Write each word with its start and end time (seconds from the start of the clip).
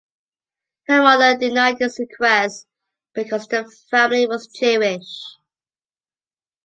Her 0.87 0.99
mother 1.03 1.37
denied 1.37 1.77
this 1.77 1.99
request 1.99 2.65
because 3.13 3.45
the 3.47 3.71
family 3.91 4.25
was 4.25 4.47
Jewish. 4.47 5.35